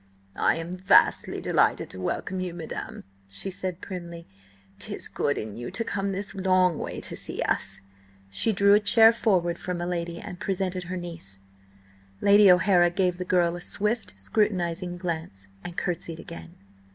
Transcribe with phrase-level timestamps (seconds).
[0.39, 4.25] "I am vastly delighted to welcome you, madam," she said primly.
[4.79, 7.81] "'Tis good in you to come this long way to see us."
[8.31, 11.37] She drew a chair forward for my lady, and presented her niece.
[12.19, 16.55] Lady O'Hara gave the girl a swift, scrutinising glance, and curtsied again.